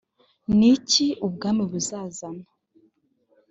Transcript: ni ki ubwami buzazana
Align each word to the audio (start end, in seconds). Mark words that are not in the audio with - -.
ni 0.57 0.71
ki 0.89 1.07
ubwami 1.25 1.63
buzazana 1.71 2.45